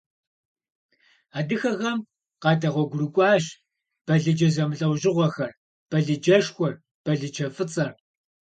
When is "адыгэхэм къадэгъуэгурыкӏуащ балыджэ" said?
1.37-4.47